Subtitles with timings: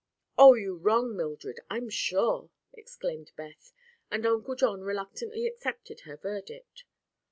[0.35, 3.71] "Oh, you wrong Mildred, I'm sure!" exclaimed Beth,
[4.09, 6.85] and Uncle John reluctantly accepted her verdict.